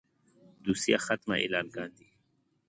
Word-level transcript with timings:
دوسيه 0.65 0.97
ختمه 1.05 1.35
اعلان 1.41 1.67
کاندي. 1.75 2.07